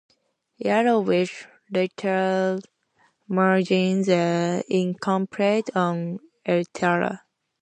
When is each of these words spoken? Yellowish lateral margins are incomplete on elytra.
Yellowish 0.57 1.45
lateral 1.69 2.59
margins 3.27 4.09
are 4.09 4.63
incomplete 4.67 5.69
on 5.75 6.17
elytra. 6.43 7.21